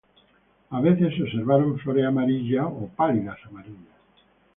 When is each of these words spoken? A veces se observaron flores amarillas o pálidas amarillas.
A 0.71 0.81
veces 0.81 1.13
se 1.15 1.21
observaron 1.21 1.77
flores 1.77 2.07
amarillas 2.07 2.65
o 2.65 2.87
pálidas 2.95 3.37
amarillas. 3.45 3.97